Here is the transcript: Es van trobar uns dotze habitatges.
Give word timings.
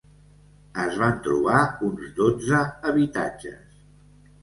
Es 0.83 0.97
van 1.01 1.13
trobar 1.27 1.61
uns 1.91 2.09
dotze 2.23 2.65
habitatges. 2.65 3.83